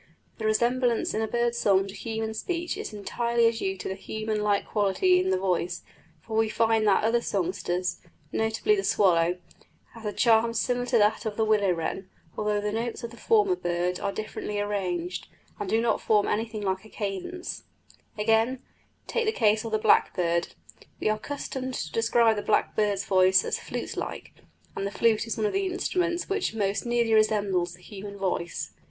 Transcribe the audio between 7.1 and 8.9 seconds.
songsters notably the